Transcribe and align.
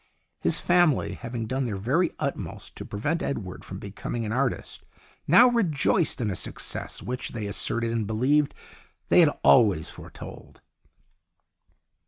His 0.39 0.59
family, 0.59 1.13
having 1.13 1.45
done 1.45 1.65
their 1.65 1.75
very 1.75 2.09
utmost 2.17 2.75
to 2.75 2.85
prevent 2.87 3.21
Edward 3.21 3.63
from 3.63 3.77
becoming 3.77 4.25
an 4.25 4.31
artist, 4.31 4.83
now 5.27 5.47
rejoiced 5.47 6.19
in 6.19 6.31
a 6.31 6.35
success 6.35 7.03
which, 7.03 7.33
they 7.33 7.45
asserted 7.45 7.91
and 7.91 8.07
believed, 8.07 8.55
they 9.09 9.19
had 9.19 9.29
always 9.43 9.89
foretold. 9.91 10.61